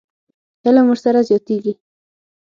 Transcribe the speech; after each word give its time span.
علم 0.67 0.85
ورسره 0.89 1.19
زیاتېږي. 1.27 1.73